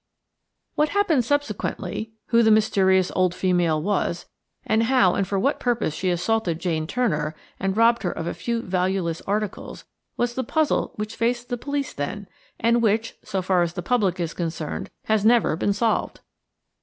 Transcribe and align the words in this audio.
What 0.73 0.89
happened 0.89 1.23
subsequently, 1.25 2.11
who 2.29 2.41
the 2.41 2.49
mysterious 2.49 3.11
old 3.15 3.35
female 3.35 3.79
was, 3.79 4.25
and 4.65 4.85
how 4.85 5.13
and 5.13 5.27
for 5.27 5.37
what 5.37 5.59
purpose 5.59 5.93
she 5.93 6.09
assaulted 6.09 6.57
Jane 6.57 6.87
Turner 6.87 7.35
and 7.59 7.77
robbed 7.77 8.01
her 8.01 8.11
of 8.11 8.25
a 8.25 8.33
few 8.33 8.63
valueless 8.63 9.21
articles, 9.27 9.85
was 10.17 10.33
the 10.33 10.43
puzzle 10.43 10.93
which 10.95 11.15
faced 11.15 11.49
the 11.49 11.55
police 11.59 11.93
then, 11.93 12.27
and 12.59 12.81
which–so 12.81 13.43
far 13.43 13.61
as 13.61 13.73
the 13.73 13.83
public 13.83 14.19
is 14.19 14.33
concerned–has 14.33 15.23
never 15.23 15.55
been 15.55 15.71
solved. 15.71 16.21